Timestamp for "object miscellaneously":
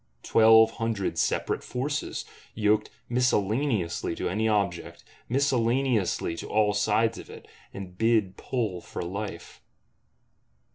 4.47-6.35